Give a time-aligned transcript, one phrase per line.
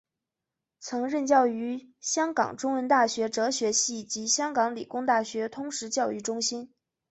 [0.79, 6.73] 曾任教于香港中文大学哲学系及香港理工大学通识教育中心。